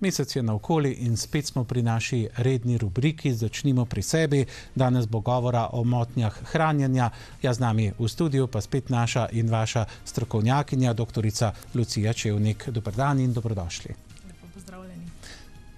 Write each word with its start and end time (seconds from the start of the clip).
Mesec 0.00 0.36
je 0.36 0.42
naokoli 0.42 0.92
in 0.92 1.16
spet 1.16 1.46
smo 1.46 1.64
pri 1.64 1.82
naši 1.82 2.28
redni 2.36 2.78
rubriki. 2.78 3.34
Začnimo 3.34 3.84
pri 3.84 4.02
sebi. 4.02 4.44
Danes 4.74 5.06
bo 5.06 5.20
govora 5.20 5.68
o 5.72 5.84
motnjah 5.84 6.38
hranjenja. 6.52 7.10
Ja, 7.42 7.54
z 7.54 7.60
nami 7.60 7.92
v 7.98 8.08
studiu 8.08 8.46
pa 8.46 8.60
spet 8.60 8.88
naša 8.88 9.28
in 9.32 9.50
vaša 9.50 9.84
strokovnjakinja, 10.04 10.92
doktorica 10.92 11.52
Lucija 11.74 12.12
Čevnik. 12.12 12.68
Dobar 12.68 12.94
dan 12.94 13.20
in 13.20 13.32
dobrodošli. 13.32 14.09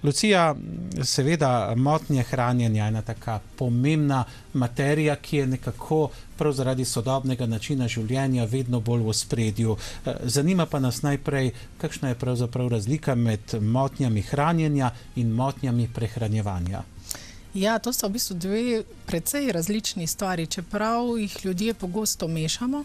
Lucija, 0.03 0.55
seveda, 1.03 1.75
motnje 1.77 2.23
hranjenja 2.23 2.85
je 2.85 2.89
ena 2.89 3.03
tako 3.03 3.39
pomembna 3.59 4.25
materija, 4.53 5.17
ki 5.17 5.36
je 5.36 5.46
nekako 5.46 6.11
prav 6.39 6.53
zaradi 6.53 6.85
sodobnega 6.85 7.46
načina 7.46 7.89
življenja 7.89 8.45
vedno 8.45 8.80
bolj 8.80 9.04
v 9.07 9.14
spredju. 9.14 9.77
Zanima 10.25 10.67
pa 10.67 10.80
nas 10.80 11.03
najprej, 11.03 11.53
kakšna 11.79 12.08
je 12.08 12.18
pravzaprav 12.18 12.68
razlika 12.68 13.14
med 13.14 13.54
motnjami 13.61 14.22
hranjenja 14.22 14.91
in 15.17 15.30
motnjami 15.30 15.89
prehranjevanja. 15.94 16.82
Ja, 17.55 17.79
to 17.79 17.93
so 17.93 18.08
v 18.08 18.16
bistvu 18.16 18.35
dve 18.41 18.82
precej 19.07 19.53
različni 19.53 20.07
stvari, 20.07 20.46
čeprav 20.46 21.19
jih 21.19 21.36
ljudje 21.44 21.75
pogosto 21.75 22.29
mešamo. 22.29 22.85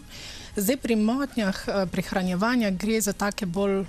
Zdaj, 0.56 0.76
pri 0.76 0.96
motnjah 0.96 1.64
prehranjevanja 1.90 2.70
gre 2.70 3.00
za 3.00 3.12
take 3.12 3.46
bolj 3.46 3.86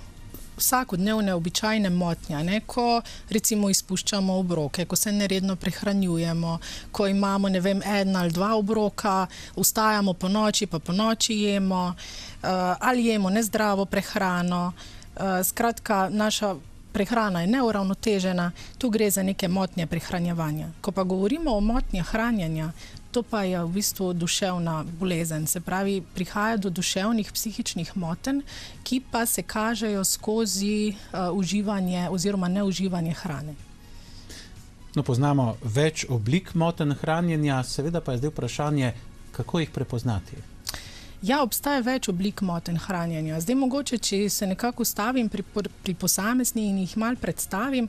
vsakodnevne, 0.60 1.34
običajne 1.34 1.90
motnje, 1.90 2.44
ne, 2.44 2.60
ko 2.66 3.00
recimo 3.30 3.70
izpuščamo 3.70 4.38
obroke, 4.38 4.84
ko 4.84 4.96
se 4.96 5.12
neredno 5.12 5.56
prehranjujemo, 5.56 6.58
ko 6.92 7.08
imamo, 7.08 7.48
ne 7.48 7.60
vem, 7.60 7.82
en 7.82 8.16
ali 8.16 8.32
dva 8.32 8.54
obroka, 8.60 9.26
vstajamo 9.56 10.14
ponoči, 10.14 10.66
pa 10.66 10.78
ponoči 10.78 11.40
jemo, 11.48 11.94
ali 12.80 13.06
jemo 13.06 13.30
nezdravo 13.30 13.84
prehrano. 13.84 14.72
Skratka, 15.44 16.08
naša 16.12 16.54
prehrana 16.92 17.42
je 17.42 17.46
neuravnotežena, 17.46 18.50
tu 18.78 18.90
gre 18.90 19.10
za 19.10 19.22
neke 19.22 19.48
motnje 19.48 19.86
prehranjevanja. 19.86 20.68
Ko 20.80 20.92
pa 20.92 21.04
govorimo 21.04 21.56
o 21.56 21.60
motnjah 21.60 22.06
hranjenja, 22.06 22.72
to 23.12 23.22
pa 23.22 23.42
je 23.42 23.64
v 23.64 23.68
bistvu 23.68 24.12
duševna 24.12 24.84
bolezen. 25.00 25.46
Se 25.46 25.60
pravi, 25.60 26.00
prihaja 26.14 26.56
do 26.56 26.70
duševnih, 26.70 27.32
psihičnih 27.32 27.96
motenj, 27.96 28.42
ki 28.82 29.00
pa 29.10 29.26
se 29.26 29.42
kažejo 29.42 30.04
skozi 30.04 30.94
uživanje 31.32 32.08
oziroma 32.10 32.48
neuživanje 32.48 33.14
hrane. 33.22 33.54
No, 34.94 35.02
poznamo 35.02 35.54
več 35.62 36.04
oblik 36.08 36.54
motenj 36.54 36.96
hranjenja, 37.02 37.62
seveda 37.62 38.00
pa 38.00 38.12
je 38.12 38.24
zdaj 38.24 38.32
vprašanje, 38.32 38.92
kako 39.32 39.60
jih 39.60 39.70
prepoznati. 39.70 40.36
Ja, 41.20 41.42
obstaja 41.44 41.82
več 41.84 42.06
oblik 42.08 42.40
motenj 42.40 42.78
hranjenja. 42.80 43.42
Zdaj, 43.44 43.56
mogoče, 43.60 43.98
če 44.00 44.18
se 44.32 44.46
nekako 44.48 44.86
ustavim 44.86 45.28
pri 45.28 45.44
pri 45.52 45.92
posameznih 45.94 46.68
in 46.70 46.78
jih 46.80 46.94
malo 46.96 47.20
predstavim. 47.20 47.88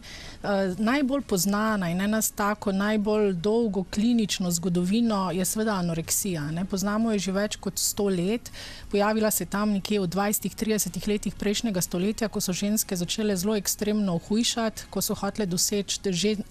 Najbolj 0.78 1.22
poznana 1.30 1.88
in 1.94 2.02
ena 2.04 2.20
tako 2.36 2.74
najbolj 2.76 3.32
dolgo 3.40 3.86
klinično 3.88 4.52
zgodovino 4.52 5.30
je 5.32 5.46
seveda 5.46 5.78
anoreksija, 5.80 6.44
ne. 6.52 6.66
Poznamo 6.66 7.14
jo 7.14 7.20
že 7.20 7.32
več 7.32 7.56
kot 7.56 7.80
sto 7.80 8.10
let. 8.12 8.52
Pojavila 8.92 9.32
se 9.32 9.46
je 9.46 9.50
tam 9.56 9.72
nekje 9.78 10.02
v 10.04 10.12
dvajsetih, 10.12 10.56
tridesetih 10.56 11.08
letih 11.08 11.36
prejšnjega 11.40 11.82
stoletja, 11.82 12.28
ko 12.28 12.44
so 12.44 12.52
ženske 12.52 13.00
začele 13.00 13.38
zelo 13.40 13.56
ekstremno 13.56 14.18
shujšati, 14.28 14.90
ko 14.92 15.02
so 15.02 15.16
hotele 15.16 15.48
doseči 15.48 16.02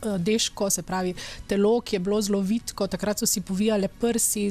deško, 0.00 0.70
se 0.70 0.82
pravi 0.82 1.14
telo, 1.46 1.80
ki 1.80 1.96
je 1.96 2.00
bilo 2.08 2.22
zelo 2.24 2.40
vitko, 2.40 2.88
takrat 2.88 3.20
so 3.20 3.28
si 3.28 3.44
povijale 3.44 3.88
prsi, 3.88 4.48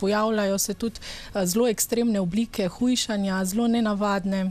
pojavljajo 0.00 0.58
se 0.58 0.74
tudi 0.74 1.00
zelo 1.44 1.68
ekstremne 1.68 2.20
oblike 2.20 2.68
hujšanja, 2.68 3.44
zelo 3.44 3.68
nenavadne. 3.68 4.50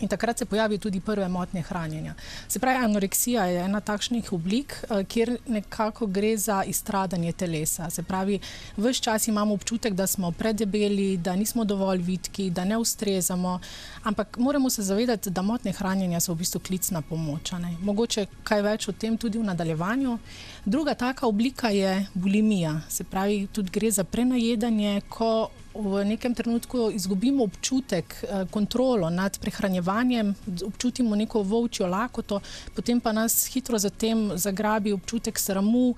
In 0.00 0.08
takrat 0.08 0.38
se 0.38 0.44
pojavijo 0.44 0.78
tudi 0.78 1.00
prve 1.00 1.28
motnje 1.28 1.62
hranjenja. 1.62 2.14
Se 2.48 2.58
pravi, 2.58 2.84
anoreksija 2.84 3.44
je 3.44 3.60
ena 3.64 3.80
takšnih 3.80 4.32
oblik, 4.32 4.84
kjer 5.08 5.38
nekako 5.46 6.06
gre 6.06 6.36
za 6.36 6.64
izstradanje 6.64 7.32
telesa. 7.32 7.90
Se 7.90 8.02
pravi, 8.02 8.40
ves 8.76 9.00
čas 9.00 9.28
imamo 9.28 9.54
občutek, 9.54 9.94
da 9.94 10.06
smo 10.06 10.32
predebeli, 10.32 11.16
da 11.16 11.36
nismo 11.36 11.64
dovolj 11.64 12.02
vitki, 12.02 12.50
da 12.50 12.64
ne 12.64 12.76
ustrezamo, 12.76 13.60
ampak 14.02 14.36
moramo 14.36 14.70
se 14.70 14.82
zavedati, 14.82 15.30
da 15.30 15.42
motnje 15.42 15.72
hranjenja 15.72 16.20
so 16.20 16.34
v 16.34 16.44
bistvu 16.44 16.60
klic 16.60 16.90
na 16.90 17.02
pomoč, 17.02 17.52
ne. 17.52 17.76
Mogoče 17.80 18.26
kaj 18.44 18.62
več 18.62 18.88
o 18.88 18.92
tem 18.92 19.16
tudi 19.16 19.38
v 19.38 19.48
nadaljevanju. 19.48 20.18
Druga 20.64 20.94
taka 20.94 21.26
oblika 21.26 21.68
je 21.68 22.06
bulimija. 22.14 22.80
Se 22.88 23.04
pravi, 23.04 23.46
tudi 23.52 23.70
gre 23.70 23.90
za 23.90 24.04
prenajedanje, 24.04 25.00
ko 25.08 25.48
v 25.80 26.04
nekem 26.04 26.34
trenutku 26.34 26.90
izgubimo 26.90 27.44
občutek, 27.44 28.24
kontrolo 28.50 29.10
nad 29.10 29.38
prehranjevanjem, 29.38 30.34
občutimo 30.66 31.16
neko 31.16 31.42
volčjo 31.42 31.86
lakoto, 31.86 32.40
potem 32.74 33.00
pa 33.00 33.12
nas 33.12 33.46
hitro 33.46 33.78
za 33.78 33.90
tem 33.90 34.30
zagrabi 34.34 34.92
občutek 34.92 35.38
sramu, 35.38 35.94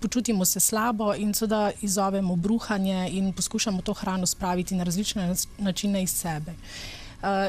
počutimo 0.00 0.44
se 0.44 0.60
slabo 0.60 1.14
in 1.14 1.34
seveda 1.34 1.70
izzovemo 1.80 2.36
bruhanje 2.36 3.08
in 3.12 3.32
poskušamo 3.32 3.82
to 3.82 3.92
hrano 3.92 4.26
spraviti 4.26 4.74
na 4.74 4.84
različne 4.84 5.34
načine 5.58 6.02
iz 6.02 6.10
sebe. 6.10 6.54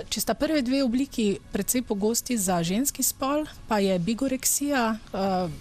Če 0.09 0.21
sta 0.23 0.33
prvi 0.33 0.63
dve 0.65 0.79
obliki 0.81 1.37
precej 1.53 1.83
pogosti 1.85 2.33
za 2.33 2.55
ženski 2.65 3.03
spol, 3.05 3.43
pa 3.69 3.77
je 3.77 3.99
bigoreksija 4.01 4.97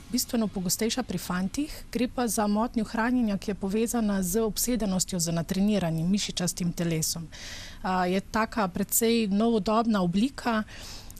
bistveno 0.08 0.48
pogostejša 0.48 1.02
pri 1.04 1.18
fantih. 1.20 1.74
Gre 1.92 2.08
pa 2.08 2.24
za 2.24 2.46
motnjo 2.48 2.86
hranjenja, 2.88 3.36
ki 3.36 3.50
je 3.50 3.58
povezana 3.60 4.22
z 4.24 4.40
obsedenostjo 4.40 5.20
z 5.20 5.34
natreniranim 5.36 6.08
mišičastim 6.08 6.72
telesom. 6.72 7.26
Je 8.08 8.20
taka 8.20 8.64
precej 8.72 9.26
novodobna 9.28 10.00
oblika, 10.00 10.62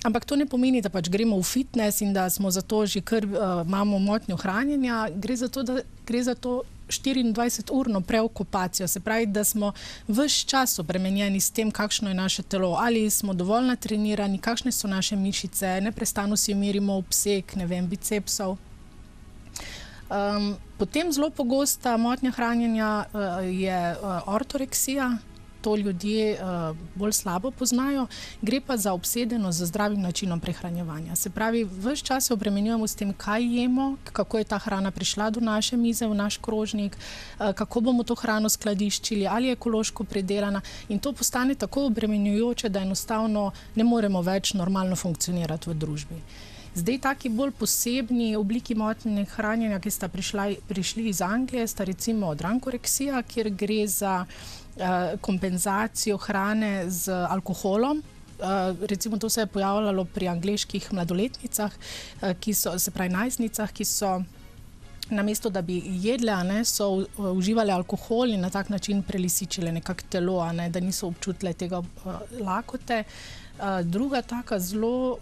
ampak 0.01 0.25
to 0.25 0.37
ne 0.41 0.47
pomeni, 0.49 0.81
da 0.81 0.89
pač 0.89 1.11
gremo 1.13 1.37
v 1.37 1.45
fitnes 1.45 2.01
in 2.01 2.17
da 2.17 2.31
smo 2.33 2.49
zato 2.51 2.87
že 2.87 3.05
kar 3.05 3.29
imamo 3.29 3.99
motnjo 3.99 4.41
hranjenja. 4.41 5.11
Gre 5.13 5.37
za 5.37 5.53
to, 5.53 5.63
da 5.63 5.83
gre 6.07 6.23
za 6.23 6.35
to 6.35 6.63
štiriindvajseturno 6.89 8.01
preokupacijo. 8.01 8.89
Se 8.89 9.01
pravi, 9.01 9.27
da 9.27 9.45
smo 9.45 9.73
ves 10.09 10.45
čas 10.45 10.79
obremenjeni 10.79 11.41
s 11.41 11.51
tem, 11.51 11.71
kakšno 11.71 12.09
je 12.09 12.15
naše 12.15 12.43
telo. 12.43 12.77
Ali 12.81 13.11
smo 13.11 13.35
dovolj 13.35 13.67
natrenirani, 13.67 14.39
kakšne 14.39 14.73
so 14.73 14.89
naše 14.89 15.17
mišice, 15.17 15.81
neprestano 15.81 16.37
si 16.37 16.55
merimo 16.55 16.97
obseg, 16.97 17.57
ne 17.57 17.67
vem, 17.67 17.89
bicepsov. 17.89 18.57
Potem 20.79 21.13
zelo 21.13 21.31
pogosta 21.31 21.97
motnja 21.97 22.31
hranjenja 22.31 23.05
je 23.43 23.97
ortoreksija. 24.27 25.17
To 25.67 25.73
ljudje 25.77 26.39
bolj 26.95 27.13
slabo 27.13 27.51
poznajo. 27.51 28.07
Gre 28.43 28.61
pa 28.61 28.77
za 28.77 28.93
obsedenost 28.95 29.59
z 29.59 29.67
zdravim 29.67 30.01
načinom 30.01 30.41
prehranjevanja. 30.41 31.17
Se 31.17 31.31
pravi, 31.31 31.65
ves 31.65 32.03
čas 32.07 32.27
se 32.27 32.35
obremenjujemo 32.35 32.87
s 32.87 32.95
tem, 32.95 33.11
kaj 33.13 33.43
jemo, 33.43 33.97
kako 34.13 34.39
je 34.39 34.45
ta 34.45 34.59
hrana 34.63 34.91
prišla 34.91 35.31
do 35.31 35.41
naše 35.41 35.77
mize, 35.77 36.07
v 36.07 36.15
naš 36.15 36.37
krožnik, 36.37 36.97
kako 37.39 37.81
bomo 37.81 38.07
to 38.07 38.15
hrano 38.15 38.49
skladiščili, 38.49 39.27
ali 39.27 39.51
je 39.51 39.59
ekološko 39.59 40.05
pridelana. 40.05 40.61
In 40.89 41.03
to 41.03 41.13
postane 41.13 41.55
tako 41.55 41.87
obremenjujoče, 41.91 42.69
da 42.69 42.87
enostavno 42.87 43.51
ne 43.75 43.85
moremo 43.85 44.23
več 44.23 44.55
normalno 44.55 44.97
funkcionirati 44.97 45.71
v 45.71 45.75
družbi. 45.75 46.21
Zdaj, 46.77 46.99
taki 47.01 47.29
bolj 47.33 47.57
posebni 47.59 48.37
obliki 48.37 48.75
motnje 48.75 49.25
hranjenja, 49.33 49.81
ki 49.81 49.91
sta 49.91 50.09
prišla, 50.13 50.51
prišli 50.69 51.09
iz 51.09 51.23
Anglije, 51.25 51.67
sta 51.67 51.85
recimo 51.89 52.35
drankoreksija, 52.35 53.23
kjer 53.23 53.51
gre 53.51 53.87
za 53.89 54.27
kompenzacijo 55.21 56.17
hrane 56.17 56.91
z 56.91 57.09
alkoholom. 57.09 58.03
Recimo 58.81 59.19
to 59.19 59.29
se 59.29 59.41
je 59.41 59.47
pojavljalo 59.47 60.05
pri 60.05 60.29
angleških 60.29 60.93
mladoletnicah, 60.93 61.73
ki 62.41 62.55
so, 62.55 62.79
se 62.79 62.91
pravi 62.91 63.09
najstnicah, 63.09 63.73
ki 63.73 63.85
so 63.85 64.23
namesto 65.11 65.51
da 65.51 65.63
bi 65.63 65.83
jedle, 65.85 66.35
ne, 66.45 66.65
so 66.65 67.07
uživale 67.17 67.73
alkohol 67.73 68.31
in 68.35 68.41
na 68.41 68.51
tak 68.51 68.69
način 68.69 69.03
prelisičile 69.03 69.73
nekako 69.73 70.03
telo, 70.11 70.53
ne, 70.53 70.69
da 70.71 70.81
niso 70.81 71.07
občutile 71.07 71.53
tega 71.53 71.83
lakote. 72.41 73.05
Druga 73.85 74.23
taka 74.23 74.59
zelo 74.59 75.19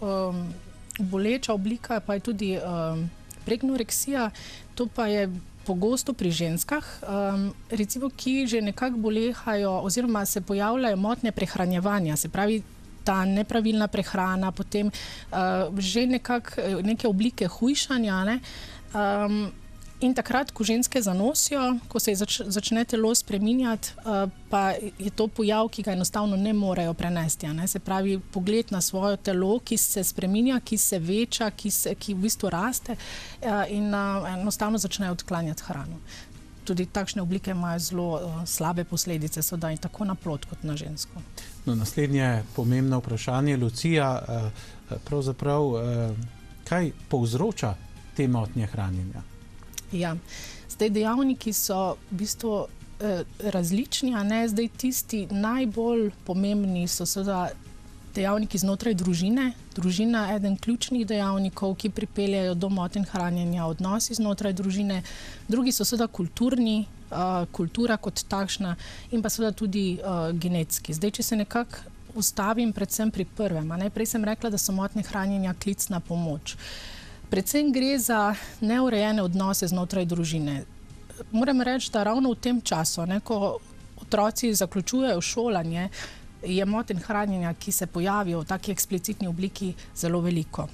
boleča 0.99 1.53
oblika 1.53 1.99
pa 1.99 2.13
je 2.13 2.19
tudi 2.19 2.59
pregnoreksija. 3.45 4.29
To 4.75 4.87
pa 4.87 5.07
je 5.07 5.29
pogosto 5.65 6.13
pri 6.13 6.29
ženskah, 6.31 6.85
recimo, 7.73 8.13
ki 8.13 8.45
že 8.47 8.61
nekako 8.61 9.01
bolehajo 9.01 9.81
oziroma 9.81 10.25
se 10.25 10.41
pojavljajo 10.41 10.97
motnje 10.97 11.31
prehranjevanja. 11.33 12.15
Se 12.15 12.29
pravi, 12.29 12.61
ta 13.05 13.25
nepravilna 13.25 13.87
prehrana, 13.87 14.51
potem 14.51 14.89
že 15.77 16.05
nekako 16.05 16.81
neke 16.85 17.07
oblike 17.07 17.47
hujšanja, 17.49 18.23
ne. 18.25 18.39
In 20.03 20.13
takrat, 20.13 20.51
ko 20.51 20.63
ženske 20.63 21.01
zanosijo, 21.01 21.61
ko 21.87 21.99
se 21.99 22.15
začne 22.45 22.83
telo 22.85 23.13
spreminjati, 23.15 23.93
pa 24.49 24.73
je 24.99 25.09
to 25.15 25.27
pojav, 25.27 25.69
ki 25.71 25.83
ga 25.83 25.93
enostavno 25.95 26.35
ne 26.35 26.53
morejo 26.53 26.93
prenesti, 26.93 27.47
ne. 27.47 27.67
Se 27.67 27.79
pravi, 27.79 28.19
pogled 28.19 28.71
na 28.75 28.81
svoje 28.81 29.17
telo, 29.17 29.59
ki 29.59 29.77
se 29.77 30.03
spreminja, 30.03 30.59
ki 30.59 30.77
se 30.77 30.99
veča, 30.99 31.49
ki 31.51 31.71
se, 31.71 31.95
ki 31.95 32.13
v 32.13 32.25
bistvu 32.27 32.49
raste, 32.49 32.95
in 33.69 33.93
enostavno 34.33 34.77
začnejo 34.77 35.15
odklanjati 35.15 35.63
hrano. 35.63 35.99
Tudi 36.65 36.85
takšne 36.85 37.21
oblike 37.21 37.51
imajo 37.51 37.79
zelo 37.79 38.07
slabe 38.45 38.83
posledice 38.83 39.41
seveda 39.41 39.71
in 39.71 39.77
tako 39.77 40.05
na 40.05 40.15
plod 40.15 40.45
kot 40.49 40.63
na 40.63 40.75
žensko. 40.77 41.21
No, 41.65 41.75
naslednje 41.75 42.43
pomembno 42.55 42.99
vprašanje, 42.99 43.57
Lucija. 43.57 44.21
pravzaprav, 45.05 45.61
kaj 46.63 46.91
povzroča 47.09 47.75
te 48.15 48.27
motnje 48.27 48.67
hranjenja. 48.67 49.21
Ja. 49.95 50.15
Zdaj, 50.69 50.89
dejavniki 50.89 51.53
so 51.53 51.95
v 52.11 52.23
bistvu 52.23 52.65
različni, 53.39 54.15
a 54.15 54.23
ne 54.23 54.47
zdaj 54.47 54.69
tisti 54.77 55.27
najbolj 55.31 56.11
pomembni 56.25 56.87
so 56.87 57.05
seveda 57.05 57.49
dejavniki 58.15 58.57
znotraj 58.57 58.95
družine. 58.95 59.51
Družina 59.75 60.29
je 60.29 60.35
eden 60.39 60.55
ključnih 60.57 61.03
dejavnikov, 61.07 61.75
ki 61.75 61.91
pripeljajo 61.91 62.53
do 62.55 62.69
motenj 62.69 63.09
hranjenja, 63.11 63.65
odnosi 63.67 64.15
znotraj 64.15 64.53
družine, 64.55 65.01
drugi 65.47 65.73
so 65.75 65.85
seveda 65.85 66.07
kulturni, 66.07 66.85
uh, 67.09 67.43
kultura 67.51 67.97
kot 67.97 68.23
takšna 68.31 68.75
in 69.11 69.21
pa 69.21 69.29
seveda 69.29 69.51
tudi 69.51 69.97
uh, 69.99 70.31
genetski. 70.31 70.95
Zdaj, 70.95 71.17
če 71.19 71.23
se 71.23 71.39
nekako 71.43 71.91
ustavim, 72.15 72.71
predvsem 72.73 73.11
pri 73.11 73.25
prvem. 73.25 73.67
Najprej 73.67 74.13
sem 74.15 74.23
rekla, 74.23 74.49
da 74.49 74.57
so 74.57 74.71
motnje 74.71 75.03
hranjenja 75.03 75.53
klicna 75.59 75.99
pomoč. 75.99 76.55
Predvsem 77.35 77.71
gre 77.71 77.97
za 77.99 78.31
neurejene 78.63 79.19
odnose 79.19 79.67
znotraj 79.67 80.05
družine. 80.07 80.61
Moram 81.35 81.59
reči, 81.67 81.89
da 81.91 82.05
ravno 82.07 82.29
v 82.31 82.37
tem 82.39 82.61
času, 82.63 83.03
ne, 83.03 83.17
ko 83.19 83.57
otroci 83.99 84.53
zaključujejo 84.55 85.21
šolanje, 85.21 85.89
je 86.47 86.65
motenj 86.65 87.01
hranjenja, 87.03 87.51
ki 87.59 87.73
se 87.75 87.87
pojavijo 87.91 88.39
v 88.39 88.47
taki 88.47 88.71
eksplicitni 88.71 89.27
obliki, 89.27 89.73
zelo 89.95 90.21
veliko. 90.23 90.69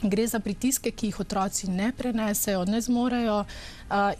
Gre 0.00 0.24
za 0.26 0.40
pritiske, 0.40 0.88
ki 0.90 1.10
jih 1.10 1.20
otroci 1.20 1.68
ne 1.68 1.90
prenesejo, 1.92 2.64
ne 2.64 2.80
zmorejo, 2.80 3.42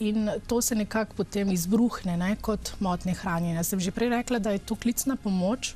in 0.05 0.29
to 0.47 0.61
se 0.61 0.77
nekako 0.77 1.17
potem 1.23 1.57
izbruhne 1.57 2.19
ne, 2.21 2.35
kot 2.37 2.75
motnje 2.81 3.17
hranjenja. 3.23 3.65
Sem 3.65 3.81
že 3.81 3.91
prej 3.91 4.13
rekla, 4.19 4.39
da 4.39 4.53
je 4.53 4.61
to 4.61 4.77
klicna 4.77 5.17
pomoč. 5.17 5.73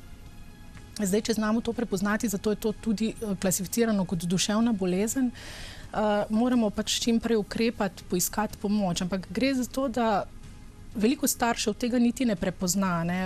Zdaj, 1.01 1.21
če 1.21 1.33
znamo 1.33 1.65
to 1.65 1.73
prepoznati, 1.73 2.29
zato 2.29 2.53
je 2.53 2.61
to 2.61 2.77
tudi 2.77 3.13
klasificirano 3.41 4.05
kot 4.05 4.29
duševna 4.29 4.73
bolezen, 4.77 5.33
moramo 6.29 6.69
pač 6.69 6.99
čim 7.03 7.19
prej 7.19 7.39
ukrepati, 7.41 8.03
poiskati 8.09 8.57
pomoč. 8.61 9.01
Ampak 9.01 9.27
gre 9.33 9.53
za 9.53 9.65
to, 9.65 9.87
da 9.87 10.25
veliko 10.95 11.27
staršev 11.27 11.73
tega 11.73 11.99
niti 11.99 12.25
ne 12.25 12.35
prepozna. 12.35 13.03
Ne 13.03 13.21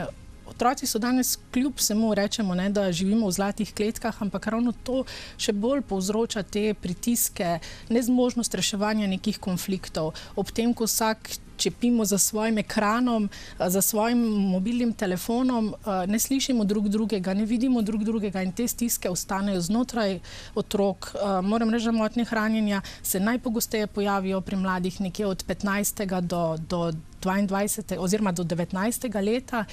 otroci 0.46 0.88
so 0.88 1.00
danes, 1.00 1.38
kljub 1.52 1.78
vsemu, 1.78 2.14
rečemo, 2.14 2.56
ne, 2.56 2.70
da 2.70 2.92
živimo 2.92 3.28
v 3.28 3.32
zlatih 3.32 3.74
kletkah, 3.74 4.22
ampak 4.22 4.48
ravno 4.48 4.74
to 4.84 5.04
še 5.38 5.54
bolj 5.54 5.82
povzroča 5.88 6.44
te 6.44 6.74
pritiske, 6.74 7.58
nezmožnost 7.90 8.56
reševanja 8.56 9.08
nekih 9.08 9.40
konfliktov. 9.40 10.14
Ob 10.36 10.52
tem, 10.52 10.74
ko 10.74 10.88
vsak 10.90 11.32
čepimo 11.64 12.06
za 12.06 12.18
svojim 12.18 12.58
ekranom, 12.58 13.30
za 13.60 13.82
svojim 13.82 14.20
mobilnim 14.52 14.94
telefonom, 14.94 15.74
ne 16.08 16.20
slišimo 16.20 16.64
drug 16.64 16.90
drugega, 16.90 17.34
ne 17.34 17.46
vidimo 17.46 17.82
drug 17.82 18.04
drugega 18.04 18.42
in 18.44 18.52
te 18.52 18.68
stiske 18.68 19.10
ostanejo 19.10 19.62
znotraj 19.62 20.20
otrok. 20.56 21.14
Moram 21.44 21.70
reči, 21.70 21.86
da 21.86 21.92
motnje 21.92 22.26
hranjenja 22.26 22.82
se 23.04 23.20
najpogosteje 23.20 23.88
pojavijo 23.88 24.42
pri 24.42 24.56
mladih 24.56 25.02
nekje 25.02 25.28
od 25.28 25.46
15. 25.48 26.22
do, 26.22 26.58
do 26.70 26.92
22. 27.24 27.98
oziroma 27.98 28.32
do 28.32 28.44
19. 28.44 29.26
leta, 29.26 29.66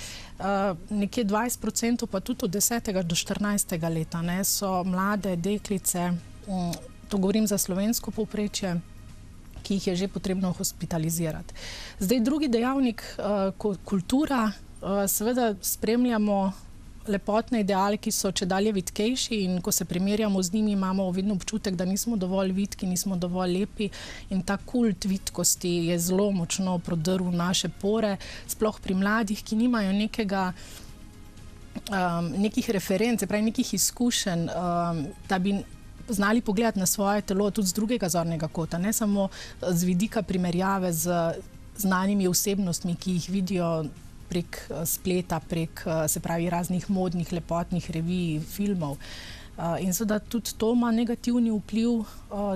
nekje 0.91 1.25
20% 1.25 2.07
pa 2.07 2.21
tudi 2.21 2.45
od 2.45 2.51
10. 2.51 3.03
do 3.03 3.15
14. 3.15 3.95
leta 3.95 4.23
ne, 4.23 4.45
so 4.45 4.85
mlade 4.85 5.37
deklice, 5.37 6.13
to 7.09 7.19
govorim 7.19 7.47
za 7.47 7.59
slovensko 7.59 8.11
povprečje, 8.11 8.81
ki 9.63 9.79
jih 9.79 9.87
je 9.87 9.97
že 9.97 10.09
potrebno 10.09 10.53
hospitalizirati. 10.53 11.55
Zdaj, 11.99 12.21
drugi 12.21 12.49
dejavnik, 12.49 13.05
uh, 13.19 13.77
kultura, 13.85 14.51
uh, 14.81 15.05
seveda 15.07 15.55
spremljamo 15.63 16.53
lepotne 17.09 17.63
ideale, 17.65 17.97
ki 17.97 18.13
so 18.13 18.31
če 18.33 18.47
dalje 18.49 18.73
vitkejši 18.77 19.41
in 19.47 19.59
ko 19.65 19.73
se 19.73 19.85
primerjamo 19.89 20.43
z 20.43 20.53
njimi, 20.53 20.73
imamo 20.73 21.09
vedno 21.11 21.35
občutek, 21.35 21.75
da 21.77 21.85
nismo 21.85 22.17
dovolj 22.17 22.53
vitki, 22.53 22.87
nismo 22.87 23.17
dovolj 23.17 23.57
lepi 23.59 23.89
in 24.31 24.43
ta 24.43 24.57
kult 24.57 25.05
vitkosti 25.09 25.73
je 25.91 25.99
zelo 25.99 26.31
močno 26.31 26.79
prodrl 26.79 27.33
naše 27.33 27.73
pore, 27.81 28.17
sploh 28.47 28.81
pri 28.81 28.95
mladih, 28.95 29.43
ki 29.43 29.57
nimajo 29.57 29.93
nekega 29.97 30.51
um, 31.89 32.33
nekih 32.37 32.71
referenc, 32.71 33.25
pravi 33.25 33.51
nekih 33.51 33.75
izkušenj, 33.75 34.49
um, 34.49 35.05
da 35.29 35.39
bi 35.39 35.57
znali 36.11 36.41
pogledati 36.41 36.79
na 36.79 36.87
svoje 36.87 37.23
telo 37.23 37.51
tudi 37.51 37.69
z 37.69 37.73
drugega 37.75 38.09
zornega 38.09 38.49
kota, 38.49 38.79
ne 38.79 38.93
samo 38.93 39.29
z 39.63 39.85
vidika 39.85 40.23
primerjave 40.23 40.93
z 40.93 41.35
znanimi 41.77 42.29
osebnostmi, 42.29 42.95
ki 42.97 43.13
jih 43.13 43.31
vidijo 43.31 43.85
prek 44.29 44.71
spleta, 44.85 45.41
prek 45.41 45.85
se 46.09 46.21
pravi 46.21 46.51
raznih 46.51 46.91
modnih, 46.91 47.33
lepotnih 47.33 47.91
revij, 47.91 48.41
filmov. 48.41 48.97
In 49.61 49.93
seveda 49.93 50.19
tudi 50.19 50.55
to 50.57 50.73
ima 50.73 50.91
negativni 50.91 51.51
vpliv, 51.51 52.05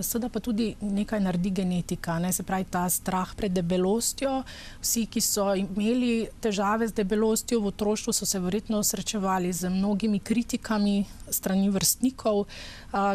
seveda 0.03 0.29
pa 0.33 0.41
tudi 0.41 0.71
nekaj 0.81 1.21
naredi 1.21 1.51
genetika, 1.51 2.19
ne? 2.19 2.31
se 2.33 2.43
pravi 2.43 2.65
ta 2.65 2.89
strah 2.89 3.35
pred 3.37 3.53
debelostjo. 3.53 4.39
Vsi, 4.81 5.03
ki 5.07 5.21
so 5.21 5.51
imeli 5.55 6.31
težave 6.41 6.89
z 6.89 6.97
debelostjo 6.97 7.61
v 7.61 7.69
otroštvu, 7.75 8.13
so 8.13 8.25
se 8.27 8.41
verjetno 8.41 8.81
srečevali 8.83 9.53
z 9.53 9.69
mnogimi 9.69 10.19
kritikami 10.19 11.05
strani 11.29 11.69
vrstnikov, 11.69 12.47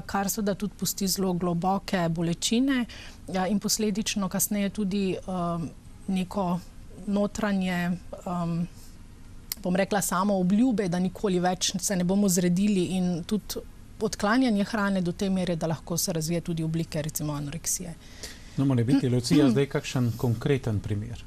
kar 0.05 0.29
seveda 0.29 0.53
tudi 0.53 0.77
pusti 0.77 1.07
zelo 1.07 1.33
globoke 1.33 2.03
bolečine 2.09 2.85
in 3.49 3.59
posledično 3.59 4.29
kasneje 4.29 4.69
tudi 4.69 5.03
neko 6.07 6.59
notranje, 7.07 7.97
bom 9.63 9.75
rekla, 9.75 10.01
samo 10.01 10.37
obljube, 10.39 10.87
da 10.89 10.99
nikoli 10.99 11.39
več 11.39 11.73
se 11.81 11.95
ne 11.95 12.03
bomo 12.03 12.29
zredili 12.29 12.85
in 12.95 13.23
tudi 13.23 13.65
odklanjanje 14.01 14.63
hrane 14.63 15.01
do 15.01 15.11
te 15.11 15.29
mere, 15.29 15.55
da 15.55 15.67
lahko 15.67 15.97
se 15.97 16.13
razvije 16.13 16.41
tudi 16.41 16.63
oblike, 16.63 17.01
recimo 17.01 17.33
anoreksije. 17.33 17.93
No, 18.57 18.65
mora 18.65 18.83
biti 18.83 19.09
Lucija 19.09 19.49
zdaj 19.49 19.65
kakšen 19.65 20.11
konkreten 20.17 20.79
primer? 20.79 21.23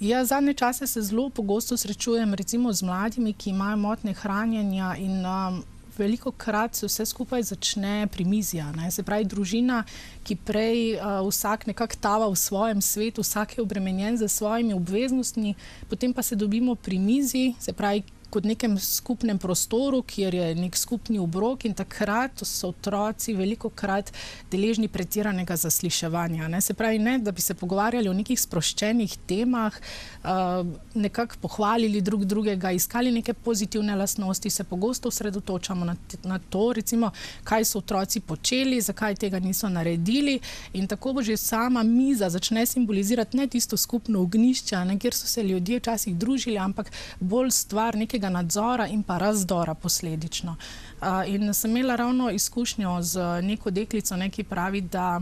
Ja, 0.00 0.24
zadnje 0.24 0.54
čase 0.54 0.86
se 0.86 1.02
zelo 1.02 1.30
pogosto 1.30 1.76
srečujem 1.76 2.34
recimo 2.34 2.72
z 2.72 2.82
mladimi, 2.82 3.32
ki 3.32 3.50
imajo 3.50 3.76
motne 3.76 4.12
hranjenja 4.12 4.96
in 5.00 5.24
um, 5.26 5.62
veliko 5.98 6.30
krat 6.30 6.74
se 6.74 6.86
vse 6.86 7.06
skupaj 7.06 7.42
začne 7.42 8.06
pri 8.12 8.24
mizi. 8.24 8.60
Se 8.90 9.02
pravi, 9.02 9.24
družina, 9.24 9.84
ki 10.24 10.36
prej 10.36 10.96
uh, 10.96 11.24
vsak 11.28 11.66
nekako 11.66 11.96
tava 12.00 12.28
v 12.28 12.36
svojem 12.36 12.82
svetu, 12.82 13.24
vsak 13.24 13.56
je 13.56 13.62
obremenjen 13.62 14.18
z 14.18 14.28
svojimi 14.28 14.74
obveznostmi, 14.74 15.54
potem 15.88 16.12
pa 16.12 16.22
se 16.22 16.36
dobimo 16.36 16.74
pri 16.74 16.98
mizi, 16.98 17.54
se 17.58 17.72
pravi, 17.72 18.02
kot 18.36 18.44
nekem 18.44 18.76
skupnem 18.78 19.38
prostoru, 19.40 20.02
kjer 20.04 20.34
je 20.34 20.48
nek 20.58 20.76
skupni 20.76 21.18
obrok 21.18 21.64
in 21.64 21.74
takrat 21.74 22.42
so 22.44 22.68
otroci 22.74 23.32
veliko 23.36 23.70
krat 23.72 24.10
deležni 24.52 24.90
pretiranega 24.92 25.56
zasliševanja. 25.56 26.50
Ne? 26.52 26.60
Se 26.60 26.74
pravi, 26.76 26.98
ne, 27.00 27.16
da 27.18 27.32
bi 27.32 27.40
se 27.40 27.54
pogovarjali 27.56 28.10
o 28.10 28.14
nekih 28.16 28.36
sproščenih 28.40 29.14
temah, 29.26 29.72
uh, 29.72 30.66
nekako 30.94 31.40
pohvalili 31.40 32.02
drug 32.04 32.26
drugega, 32.28 32.74
iskali 32.76 33.12
neke 33.14 33.32
pozitivne 33.32 33.96
lastnosti, 33.96 34.50
se 34.50 34.64
pogosto 34.64 35.08
osredotočamo 35.08 35.88
na, 35.88 35.96
na 36.24 36.38
to, 36.38 36.66
recimo, 36.76 37.10
kaj 37.44 37.64
so 37.64 37.80
otroci 37.80 38.20
počeli, 38.20 38.82
zakaj 38.84 39.16
tega 39.24 39.40
niso 39.40 39.68
naredili 39.72 40.36
in 40.76 40.86
tako 40.86 41.16
bo 41.16 41.22
že 41.22 41.36
sama 41.40 41.82
miza 41.82 42.28
začne 42.28 42.66
simbolizirati 42.66 43.36
ne 43.36 43.46
tisto 43.46 43.76
skupno 43.76 44.20
ognišče, 44.20 44.84
ne, 44.84 44.98
kjer 44.98 45.14
so 45.14 45.26
se 45.26 45.42
ljudje 45.42 45.80
včasih 45.80 46.16
družili, 46.16 46.58
ampak 46.58 46.92
bolj 47.20 47.50
stvar 47.50 47.96
neke 47.96 48.18
nekega 48.26 48.30
nadzora 48.30 48.86
in 48.86 49.02
pa 49.02 49.18
razdora 49.18 49.74
posledično. 49.74 50.56
Uh, 51.00 51.28
in 51.28 51.54
sem 51.54 51.70
imela 51.70 51.96
ravno 51.96 52.30
izkušnjo 52.30 53.02
z 53.02 53.42
neko 53.42 53.70
deklico, 53.70 54.16
ne, 54.16 54.30
ki 54.30 54.44
pravi, 54.44 54.80
da 54.80 55.20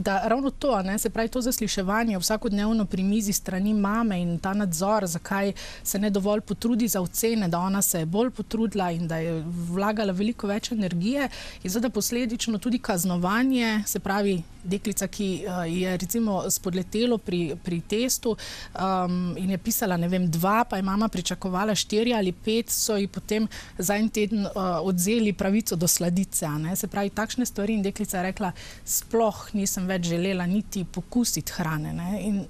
da 0.00 0.28
ravno 0.28 0.50
to, 0.50 0.82
ne, 0.82 0.98
se 0.98 1.10
pravi, 1.10 1.28
to 1.28 1.40
zasliševanje 1.40 2.18
vsakodnevno 2.18 2.84
pri 2.84 3.02
mizi 3.02 3.32
strani 3.32 3.74
mame 3.74 4.20
in 4.22 4.38
ta 4.38 4.54
nadzor, 4.54 5.06
zakaj 5.06 5.52
se 5.82 5.98
ne 5.98 6.10
dovolj 6.10 6.40
potrudi 6.40 6.88
za 6.88 7.00
ocene, 7.00 7.48
da 7.48 7.58
ona 7.58 7.82
se 7.82 7.98
je 7.98 8.06
bolj 8.06 8.30
potrudila 8.30 8.90
in 8.90 9.08
da 9.08 9.16
je 9.16 9.42
vlagala 9.68 10.12
veliko 10.12 10.46
več 10.46 10.72
energije, 10.72 11.28
in 11.62 11.70
zdaj 11.70 11.90
posledično 11.90 12.58
tudi 12.58 12.78
kaznovanje, 12.78 13.82
se 13.86 14.00
pravi, 14.00 14.42
deklica, 14.64 15.08
ki 15.08 15.44
uh, 15.46 15.64
je 15.68 15.96
recimo 15.96 16.50
spodletelo 16.50 17.18
pri, 17.18 17.56
pri 17.64 17.80
testu 17.80 18.36
um, 18.36 19.36
in 19.36 19.50
je 19.50 19.58
pisala, 19.58 19.96
ne 19.96 20.08
vem, 20.08 20.26
dva, 20.30 20.64
pa 20.64 20.76
je 20.76 20.82
mama 20.82 21.08
pričakovala 21.08 21.74
štiri 21.74 22.14
ali 22.14 22.32
pet, 22.32 22.70
so 22.70 22.96
ji 22.96 23.08
potem 23.08 23.48
za 23.78 23.96
en 23.96 24.08
teden 24.08 24.46
uh, 24.46 24.52
odzeli 24.82 25.32
pravico 25.32 25.76
do 25.76 25.88
sladice. 25.88 26.48
Se 26.76 26.88
pravi, 26.88 27.10
takšne 27.10 27.46
stvari 27.46 27.74
in 27.74 27.82
deklica 27.82 28.18
je 28.18 28.22
rekla, 28.22 28.52
sploh 28.84 29.48
nisem 29.54 29.86
več 29.90 30.08
želela 30.08 30.46
niti 30.46 30.84
pokusiti 30.84 31.52
hrane. 31.56 31.92
Ne? 31.96 32.10
In 32.26 32.40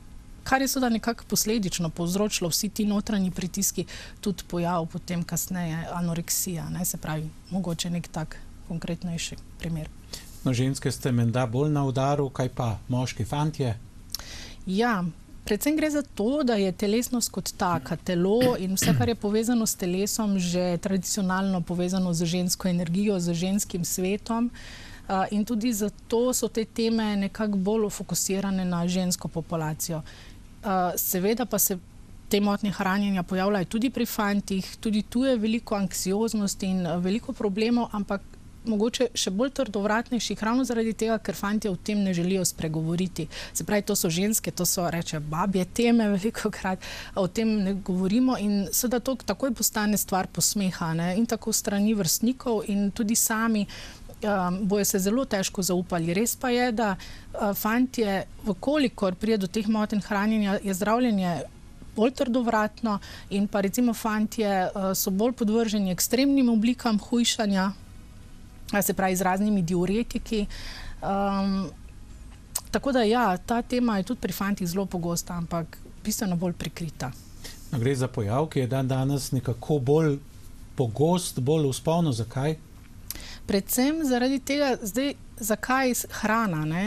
kar 0.44 0.62
je 0.62 0.68
seveda 0.68 0.88
nekako 0.88 1.24
posledično 1.28 1.90
povzročilo 1.90 2.50
vsi 2.50 2.68
ti 2.68 2.84
notranji 2.84 3.30
pritiski, 3.30 3.86
tudi 4.20 4.44
pojav 4.48 4.86
potem 4.86 5.22
kasneje 5.22 5.86
anoreksija, 5.92 6.68
ne? 6.70 6.84
se 6.84 6.96
pravi, 6.96 7.28
mogoče 7.50 7.90
nek 7.90 8.08
tak 8.08 8.36
konkretnejši 8.68 9.36
primer. 9.58 9.88
No, 10.44 10.54
ženske 10.54 10.90
ste 10.92 11.12
menda 11.12 11.46
bolj 11.46 11.70
na 11.70 11.84
udaru, 11.84 12.30
kaj 12.30 12.48
pa 12.48 12.76
moški 12.88 13.24
fantje? 13.24 13.74
Ja, 14.66 15.00
Predvsem 15.44 15.74
gre 15.76 15.88
za 15.90 16.02
to, 16.14 16.42
da 16.46 16.54
je 16.54 16.72
telesnost 16.72 17.30
kot 17.32 17.48
taka, 17.58 17.96
telo 17.96 18.54
in 18.60 18.76
vse, 18.76 18.92
kar 18.98 19.08
je 19.08 19.16
povezano 19.18 19.66
s 19.66 19.74
telesom, 19.74 20.36
že 20.38 20.76
tradicionalno 20.78 21.62
povezano 21.66 22.12
z 22.14 22.28
žensko 22.28 22.68
energijo, 22.68 23.16
z 23.18 23.34
ženskim 23.34 23.84
svetom. 23.84 24.46
Uh, 24.46 24.89
in 25.30 25.44
tudi 25.44 25.72
zato 25.72 26.32
so 26.32 26.48
te 26.48 26.64
teme 26.64 27.16
nekako 27.16 27.56
bolj 27.56 27.90
fokusirane 27.90 28.64
na 28.64 28.86
žensko 28.88 29.28
populacijo. 29.28 30.02
Uh, 30.64 30.92
seveda 30.96 31.46
pa 31.46 31.58
se 31.58 31.78
te 32.28 32.40
motnje 32.40 32.70
hranjenja 32.70 33.22
pojavljajo 33.22 33.64
tudi 33.64 33.90
pri 33.90 34.06
fantih, 34.06 34.76
tudi 34.80 35.02
tu 35.02 35.24
je 35.24 35.36
veliko 35.36 35.74
anksioznosti 35.74 36.66
in 36.66 36.86
veliko 37.02 37.32
problemov, 37.32 37.88
ampak 37.92 38.20
mogoče 38.68 39.08
še 39.16 39.32
bolj 39.32 39.52
trdovratnejši, 39.56 40.36
ravno 40.44 40.64
zaradi 40.68 40.92
tega, 40.92 41.16
ker 41.24 41.36
fanti 41.36 41.68
o 41.70 41.76
tem 41.76 42.02
ne 42.04 42.12
želijo 42.14 42.44
spregovoriti. 42.44 43.26
Se 43.52 43.64
pravi, 43.64 43.86
to 43.88 43.96
so 43.96 44.10
ženske, 44.12 44.52
to 44.52 44.66
so 44.68 44.84
reče 44.90 45.20
babje 45.20 45.64
teme, 45.64 46.08
veliko 46.12 46.50
krat 46.52 46.84
o 47.16 47.26
tem 47.26 47.54
ne 47.64 47.74
govorimo 47.74 48.36
in 48.38 48.66
seveda 48.72 49.00
to 49.00 49.16
takoj 49.32 49.54
postane 49.56 49.98
stvar 49.98 50.28
posmeha 50.28 50.92
ne? 50.94 51.14
in 51.16 51.26
tako 51.26 51.52
strani 51.52 51.94
vrstnikov 51.94 52.68
in 52.68 52.90
tudi 52.90 53.16
sami. 53.16 53.66
Um, 54.20 54.68
bojo 54.68 54.84
se 54.84 54.98
zelo 54.98 55.24
težko 55.24 55.62
zaupali. 55.64 56.12
Res 56.12 56.34
pa 56.36 56.50
je, 56.52 56.66
da 56.76 56.90
uh, 56.92 57.54
fantje, 57.56 58.26
vkolikor 58.44 59.14
pride 59.16 59.38
do 59.40 59.48
teh 59.48 59.64
motenj 59.64 60.02
hranjenja, 60.04 60.58
je 60.60 60.74
zdravljenje 60.76 61.30
bolj 61.96 62.12
trdovratno, 62.18 62.98
in 63.30 63.48
pa 63.48 63.62
recimo 63.64 63.94
fantje 63.96 64.50
uh, 64.68 64.90
so 64.94 65.10
bolj 65.10 65.32
podvrženi 65.40 65.90
ekstremnim 65.90 66.52
oblikam 66.52 66.98
hujšanja, 67.00 67.70
se 68.82 68.94
pravi 68.94 69.16
z 69.16 69.22
raznimi 69.22 69.62
diuretiki. 69.62 70.44
Um, 71.00 71.70
tako 72.70 72.92
da 72.92 73.02
ja, 73.02 73.36
ta 73.36 73.62
tema 73.62 73.96
je 73.98 74.10
tudi 74.12 74.20
pri 74.20 74.32
fantih 74.32 74.68
zelo 74.68 74.86
pogosta, 74.86 75.34
ampak 75.34 75.78
bistveno 76.04 76.36
bolj 76.36 76.52
prikrita. 76.52 77.12
No, 77.72 77.78
gre 77.78 77.94
za 77.96 78.08
pojav, 78.08 78.52
ki 78.52 78.66
je 78.66 78.66
dan 78.66 78.88
danes 78.88 79.32
nekako 79.32 79.78
bolj 79.78 80.18
pogost, 80.76 81.40
bolj 81.40 81.72
uspavno. 81.72 82.12
Zakaj? 82.12 82.56
Predvsem 83.50 84.04
zaradi 84.06 84.38
tega, 84.38 84.76
zdaj, 84.82 85.14
zakaj 85.42 85.94
hrana. 86.22 86.64
Ne? 86.64 86.84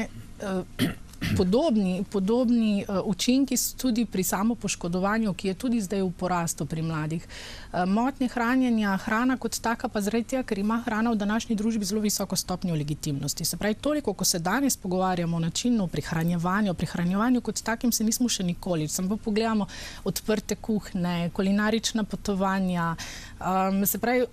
podobni, 1.38 2.04
podobni 2.12 2.86
uh, 2.88 3.00
učinki 3.06 3.58
so 3.58 3.78
tudi 3.78 4.06
pri 4.06 4.24
samopoškodovanju, 4.24 5.34
ki 5.34 5.48
je 5.48 5.54
tudi 5.54 5.82
zdaj 5.82 6.02
v 6.02 6.12
porastu 6.20 6.66
pri 6.66 6.82
mladih. 6.82 7.28
Uh, 7.72 7.86
motnje 7.88 8.28
hranjenja, 8.28 8.98
hrana 9.06 9.38
kot 9.38 9.60
taka, 9.62 9.88
pa 9.88 10.02
zaradi 10.02 10.34
tega, 10.34 10.44
ker 10.44 10.60
ima 10.60 10.82
hrana 10.86 11.12
v 11.12 11.16
današnji 11.16 11.56
družbi 11.56 11.86
zelo 11.86 12.02
visoko 12.02 12.36
stopnjo 12.36 12.76
legitimnosti. 12.76 13.46
Se 13.46 13.58
pravi, 13.58 13.76
toliko, 13.76 14.14
ko 14.14 14.26
se 14.26 14.40
danes 14.40 14.78
pogovarjamo 14.78 15.38
o 15.38 15.40
načinu 15.40 15.88
prihranjevanja, 15.88 16.72
o 16.72 16.74
prihranjevanju 16.74 17.42
kot 17.42 17.62
takim, 17.62 17.92
se 17.92 18.04
nismo 18.04 18.30
še 18.30 18.44
nikoli. 18.44 18.88
Sem 18.88 19.10
pa 19.10 19.16
pogledamo 19.16 19.68
odprte 20.04 20.56
kuhne, 20.56 21.30
kulinarična 21.34 22.04
potovanja. 22.04 22.96
Um, 23.40 23.86
se 23.86 24.00
pravi, 24.00 24.26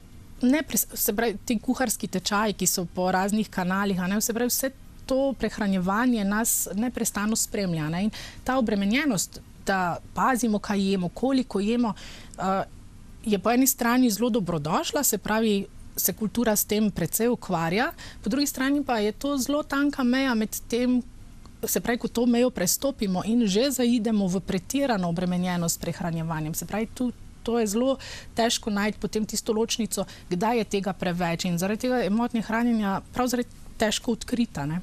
Ne, 0.42 0.62
se 0.94 1.12
pravi, 1.16 1.37
ti 1.44 1.59
kuharski 1.59 2.09
tečaji, 2.09 2.52
ki 2.52 2.66
so 2.66 2.87
po 2.94 3.11
raznih 3.12 3.49
kanalih, 3.50 3.99
ne, 4.09 4.20
se 4.20 4.32
pravi, 4.32 4.49
vse 4.49 4.70
to 5.06 5.32
prehranjevanje 5.38 6.25
nas 6.25 6.68
neustano 6.75 7.37
spremlja. 7.37 7.88
Ne? 7.88 8.04
In 8.04 8.11
ta 8.44 8.59
obremenjenost, 8.59 9.40
da 9.66 9.99
pazimo, 10.14 10.59
kaj 10.59 10.90
jemo, 10.90 11.09
koliko 11.09 11.61
jemo, 11.61 11.94
uh, 12.38 12.62
je 13.25 13.38
po 13.38 13.50
eni 13.50 13.66
strani 13.66 14.11
zelo 14.11 14.30
dobrodošla, 14.30 15.02
se 15.02 15.18
pravi, 15.18 15.66
se 15.97 16.12
kultura 16.12 16.56
s 16.56 16.64
tem 16.64 16.90
precej 16.90 17.28
ukvarja, 17.28 17.92
po 18.23 18.30
drugi 18.30 18.47
strani 18.47 18.85
pa 18.85 18.99
je 18.99 19.12
to 19.12 19.37
zelo 19.38 19.62
tanka 19.62 20.04
meja 20.04 20.35
med 20.35 20.56
tem. 20.68 21.02
Se 21.64 21.80
pravi, 21.80 21.99
ko 21.99 22.09
to 22.09 22.26
mejo 22.26 22.50
prestopimo 22.50 23.20
in 23.26 23.44
že 23.47 23.70
zaidemo 23.70 24.26
v 24.26 24.40
pretirano 24.40 25.09
obremenjenost 25.09 25.75
s 25.75 25.78
prehranjevanjem, 25.78 26.54
se 26.54 26.66
pravi, 26.66 26.87
tu, 26.94 27.12
to 27.42 27.59
je 27.59 27.66
zelo 27.66 27.97
težko 28.37 28.70
najti 28.70 28.99
potem 29.00 29.26
tisto 29.26 29.52
ločnico, 29.52 30.04
kdaj 30.30 30.59
je 30.59 30.68
tega 30.76 30.92
preveč. 30.92 31.44
In 31.44 31.59
zaradi 31.59 31.87
tega 31.87 32.02
je 32.04 32.11
motnje 32.11 32.42
hranjenja 32.47 33.00
prav 33.14 33.30
zaradi 33.32 33.49
težko 33.80 34.12
odkrita. 34.18 34.66
Ne? 34.66 34.80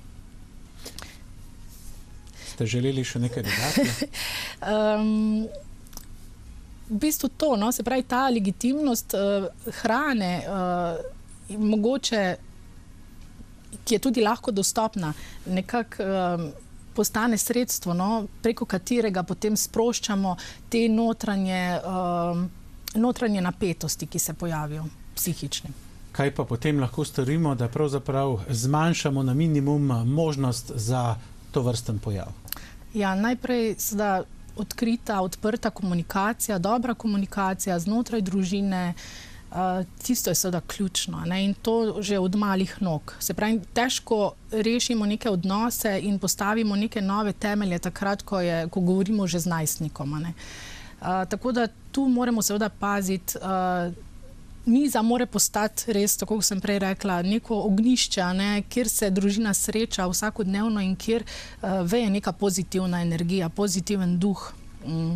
Ste 2.53 2.65
želeli 2.65 3.05
še 3.05 3.21
nekaj 3.21 3.45
dodati? 3.45 4.09
um, 4.73 5.47
v 6.89 6.99
bistvu 7.03 7.29
to, 7.37 7.55
no, 7.59 7.71
se 7.71 7.83
pravi, 7.83 8.05
ta 8.07 8.27
legitimnost 8.31 9.13
uh, 9.17 9.47
hrane, 9.81 10.33
uh, 10.47 11.57
mogoče, 11.59 12.23
ki 13.83 13.97
je 13.97 13.99
tudi 14.03 14.23
lahko 14.23 14.51
dostopna, 14.51 15.13
nekako. 15.45 16.07
Um, 16.07 16.47
Postane 16.97 17.37
sredstvo, 17.37 17.93
no, 17.93 18.25
preko 18.41 18.65
katerega 18.65 19.21
potem 19.23 19.53
sproščamo 19.53 20.31
te 20.69 20.87
notranje, 20.89 21.59
um, 21.85 22.47
notranje 22.97 23.43
napetosti, 23.45 24.07
ki 24.09 24.19
se 24.19 24.33
pojavijo, 24.33 24.87
psihične. 25.15 25.69
Kaj 26.17 26.33
pa 26.33 26.47
potem 26.49 26.79
lahko 26.81 27.05
storimo, 27.05 27.53
da 27.55 27.67
pravzaprav 27.69 28.39
zmanjšamo 28.49 29.23
na 29.23 29.37
minimum 29.37 29.93
možnost 30.09 30.71
za 30.75 31.15
to 31.51 31.61
vrsten 31.61 31.99
pojav? 31.99 32.33
Ja, 32.93 33.13
najprej 33.15 33.67
je 33.69 34.09
odkrita, 34.57 35.21
odprta 35.21 35.69
komunikacija, 35.69 36.57
dobra 36.57 36.97
komunikacija 36.97 37.79
znotraj 37.79 38.25
družine. 38.25 38.93
Uh, 38.97 39.26
tisto 40.03 40.29
je 40.29 40.35
seveda 40.35 40.61
ključno 40.61 41.23
ne? 41.25 41.45
in 41.45 41.53
to 41.53 42.01
že 42.01 42.19
od 42.19 42.35
malih 42.35 42.81
nog. 42.81 43.13
Se 43.19 43.33
pravi, 43.33 43.61
težko 43.73 44.33
rešimo 44.51 45.05
neke 45.05 45.29
odnose 45.29 45.99
in 46.03 46.19
postavimo 46.19 46.75
neke 46.75 47.01
nove 47.01 47.33
temelje, 47.33 47.79
takrat, 47.79 48.21
ko, 48.21 48.39
je, 48.39 48.67
ko 48.69 48.79
govorimo 48.79 49.27
že 49.27 49.39
z 49.39 49.45
najstnikom. 49.45 50.13
Uh, 50.13 50.27
tako 51.29 51.51
da 51.51 51.67
tu 51.91 52.07
moramo 52.07 52.41
seveda 52.41 52.69
paziti. 52.69 53.37
Uh, 53.37 53.93
miza 54.65 55.01
mora 55.01 55.25
postati 55.25 55.93
res, 55.93 56.17
tako 56.17 56.35
kot 56.35 56.45
sem 56.45 56.59
prej 56.61 56.79
rekla, 56.79 57.21
neko 57.21 57.55
ognišče, 57.69 58.23
ne, 58.35 58.63
kjer 58.69 58.89
se 58.89 59.09
družina 59.09 59.53
sreča 59.53 60.07
vsakodnevno 60.07 60.81
in 60.81 60.95
kjer 60.95 61.23
uh, 61.23 61.87
veje 61.87 62.09
neka 62.09 62.31
pozitivna 62.31 63.01
energija, 63.01 63.49
pozitiven 63.49 64.19
duh, 64.19 64.53
mm. 64.85 65.15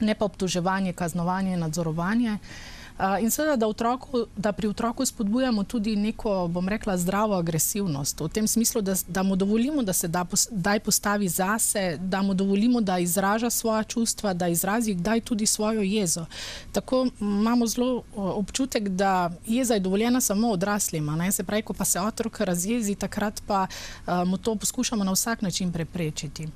ne 0.00 0.14
pa 0.14 0.24
obtoževanje, 0.24 0.92
kaznovanje, 0.92 1.56
nadzorovanje. 1.56 2.32
Uh, 2.32 2.75
In 3.20 3.30
seveda, 3.30 3.56
da, 3.56 3.66
otroku, 3.66 4.26
da 4.36 4.52
pri 4.52 4.68
otroku 4.68 5.04
spodbujamo 5.06 5.64
tudi 5.64 5.96
neko, 5.96 6.48
bom 6.48 6.68
rekla, 6.68 6.96
zdravo 6.96 7.34
agresivnost, 7.34 8.20
v 8.20 8.28
tem 8.28 8.46
smislu, 8.46 8.80
da, 8.82 8.94
da 9.08 9.22
mu 9.22 9.36
dovolimo, 9.36 9.82
da 9.82 9.92
se 9.92 10.08
da, 10.08 10.24
daj 10.50 10.80
postavi 10.80 11.28
zase, 11.28 11.98
da 12.00 12.22
mu 12.22 12.34
dovolimo, 12.34 12.80
da 12.80 12.98
izraža 12.98 13.50
svoja 13.50 13.82
čustva, 13.82 14.34
da 14.34 14.48
izrazi 14.48 14.94
kdaj 14.94 15.20
tudi 15.20 15.46
svojo 15.46 15.82
jezo. 15.82 16.26
Tako 16.72 17.06
imamo 17.20 17.66
zelo 17.66 18.02
občutek, 18.16 18.88
da 18.88 19.30
jeza 19.46 19.74
je 19.74 19.80
dovoljena 19.80 20.20
samo 20.20 20.50
odraslima. 20.50 21.16
Ne? 21.16 21.32
Se 21.32 21.44
pravi, 21.44 21.62
ko 21.62 21.72
pa 21.72 21.84
se 21.84 22.00
otrok 22.00 22.40
razjezi, 22.40 22.94
takrat 22.94 23.42
pa 23.46 23.66
mu 24.26 24.38
to 24.38 24.54
poskušamo 24.54 25.04
na 25.04 25.12
vsak 25.12 25.42
način 25.42 25.72
preprečiti. 25.72 26.48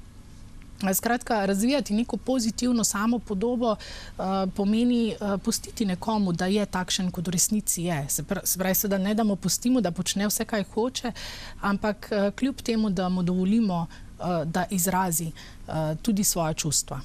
Skratka, 0.94 1.44
razvijati 1.44 1.94
neko 1.94 2.16
pozitivno 2.16 2.84
samo 2.84 3.18
podobo 3.18 3.70
uh, 3.72 4.24
pomeni 4.56 5.14
uh, 5.20 5.40
pustiti 5.42 5.86
nekomu, 5.86 6.32
da 6.32 6.46
je 6.46 6.66
takšen, 6.66 7.10
kot 7.10 7.26
v 7.26 7.30
resnici 7.30 7.82
je. 7.82 8.06
Se 8.08 8.58
pravi, 8.58 8.88
da 8.88 8.98
ne 8.98 9.14
da 9.14 9.24
mu 9.24 9.36
pustimo, 9.36 9.80
da 9.80 9.90
počne 9.90 10.26
vse, 10.26 10.44
kar 10.44 10.64
hoče, 10.74 11.12
ampak 11.60 12.10
uh, 12.12 12.34
kljub 12.34 12.62
temu, 12.62 12.90
da 12.90 13.08
mu 13.08 13.22
dovolimo, 13.22 13.86
uh, 14.18 14.44
da 14.44 14.66
izrazi 14.70 15.32
uh, 15.32 15.74
tudi 16.02 16.24
svoje 16.24 16.54
čustva. 16.54 17.00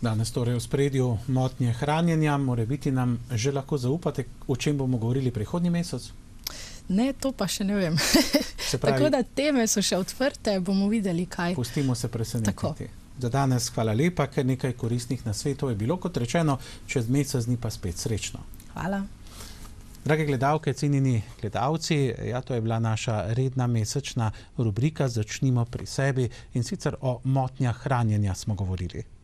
Danes 0.00 0.30
torej 0.32 0.54
v 0.54 0.60
spredju 0.60 1.18
motnje 1.26 1.72
hranjenja, 1.72 2.36
mora 2.36 2.64
biti 2.64 2.90
nam 2.90 3.18
že 3.30 3.52
lahko 3.52 3.78
zaupate, 3.78 4.24
o 4.46 4.56
čem 4.56 4.78
bomo 4.78 4.98
govorili 4.98 5.30
prihodnji 5.30 5.70
mesec. 5.70 6.12
Ne, 6.88 7.12
to 7.12 7.32
pa 7.32 7.48
še 7.50 7.64
ne 7.64 7.74
vem. 7.74 7.96
Pravi, 8.80 8.80
Tako 8.82 9.10
da 9.10 9.22
teme 9.22 9.66
so 9.70 9.82
še 9.82 9.98
odprte, 9.98 10.58
bomo 10.60 10.88
videli, 10.90 11.26
kaj. 11.26 11.54
Pustimo 11.54 11.94
se 11.94 12.08
presenetiti. 12.08 12.88
Za 13.18 13.30
danes 13.32 13.70
hvala 13.72 13.94
lepa, 13.96 14.26
ker 14.28 14.44
nekaj 14.46 14.74
koristnih 14.76 15.22
na 15.26 15.32
svetu 15.34 15.70
je 15.70 15.78
bilo, 15.78 15.96
kot 15.96 16.18
rečeno, 16.20 16.58
čez 16.86 17.08
mesec 17.08 17.46
dni 17.48 17.56
pa 17.56 17.70
spet 17.72 17.96
srečno. 17.98 18.42
Hvala. 18.74 19.00
Drage 20.06 20.26
gledalke, 20.28 20.74
cenjeni 20.76 21.22
gledalci, 21.40 21.96
ja, 22.28 22.40
to 22.40 22.54
je 22.54 22.60
bila 22.60 22.78
naša 22.78 23.24
redna 23.34 23.66
mesečna 23.66 24.30
rubrika 24.58 25.08
Začnimo 25.08 25.64
pri 25.64 25.86
sebi 25.86 26.28
in 26.54 26.62
sicer 26.62 26.94
o 27.00 27.20
motnjah 27.24 27.74
hranjenja 27.82 28.34
smo 28.34 28.54
govorili. 28.54 29.15